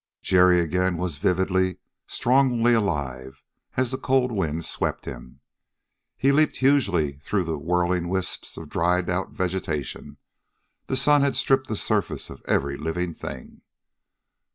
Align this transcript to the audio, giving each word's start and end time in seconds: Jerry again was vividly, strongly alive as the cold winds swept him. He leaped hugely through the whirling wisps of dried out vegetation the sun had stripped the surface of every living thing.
Jerry 0.23 0.59
again 0.59 0.97
was 0.97 1.19
vividly, 1.19 1.77
strongly 2.07 2.73
alive 2.73 3.43
as 3.77 3.91
the 3.91 3.99
cold 3.99 4.31
winds 4.31 4.67
swept 4.67 5.05
him. 5.05 5.41
He 6.17 6.31
leaped 6.31 6.55
hugely 6.55 7.19
through 7.19 7.43
the 7.43 7.59
whirling 7.59 8.09
wisps 8.09 8.57
of 8.57 8.67
dried 8.67 9.11
out 9.11 9.29
vegetation 9.29 10.17
the 10.87 10.95
sun 10.97 11.21
had 11.21 11.35
stripped 11.35 11.67
the 11.67 11.77
surface 11.77 12.31
of 12.31 12.41
every 12.47 12.77
living 12.77 13.13
thing. 13.13 13.61